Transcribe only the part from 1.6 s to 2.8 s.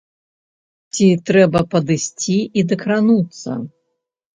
падысці і